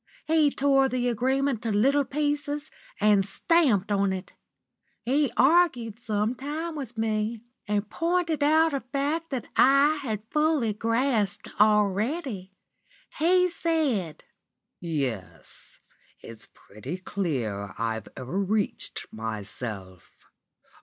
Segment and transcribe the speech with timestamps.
[0.25, 4.33] He tore the agreement to little pieces, and stamped on it.
[5.05, 10.73] He argued some time with me, and pointed out a fact that I had fully
[10.73, 12.51] grasped already.
[13.19, 14.23] He said:
[14.79, 15.79] "'Yes,
[16.23, 20.13] it's pretty clear I've over reached myself.